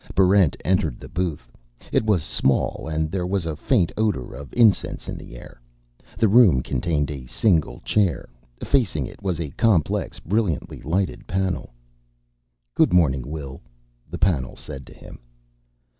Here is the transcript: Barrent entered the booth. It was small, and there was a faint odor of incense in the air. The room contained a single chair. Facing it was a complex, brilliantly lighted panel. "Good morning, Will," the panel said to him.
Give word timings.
Barrent 0.15 0.55
entered 0.65 0.99
the 0.99 1.07
booth. 1.07 1.51
It 1.91 2.03
was 2.03 2.23
small, 2.23 2.87
and 2.91 3.11
there 3.11 3.27
was 3.27 3.45
a 3.45 3.55
faint 3.55 3.91
odor 3.95 4.33
of 4.33 4.51
incense 4.51 5.07
in 5.07 5.15
the 5.15 5.35
air. 5.37 5.61
The 6.17 6.27
room 6.27 6.63
contained 6.63 7.11
a 7.11 7.27
single 7.27 7.81
chair. 7.81 8.27
Facing 8.63 9.05
it 9.05 9.21
was 9.21 9.39
a 9.39 9.51
complex, 9.51 10.17
brilliantly 10.19 10.81
lighted 10.81 11.27
panel. 11.27 11.71
"Good 12.73 12.93
morning, 12.93 13.29
Will," 13.29 13.61
the 14.09 14.17
panel 14.17 14.55
said 14.55 14.87
to 14.87 14.93
him. 14.95 15.19